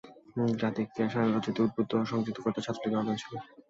[0.61, 3.33] জাতিকে স্বাধীনতা যুদ্ধে উদ্বুদ্ধ ও যুক্ত করার ক্ষেত্রে ছাত্রলীগের অবদান ছিল।